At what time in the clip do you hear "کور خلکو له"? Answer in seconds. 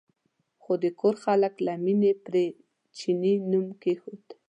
0.99-1.73